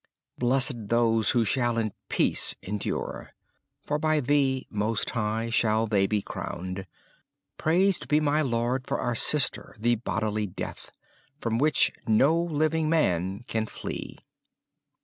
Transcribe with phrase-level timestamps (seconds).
[0.35, 3.35] Blessed those who shall in peace endure,
[3.85, 6.87] For by Thee, Most High, shall they be crowned.
[7.59, 10.91] Praised be my Lord for our sister, the bodily death.
[11.39, 14.17] From the which no living man can flee.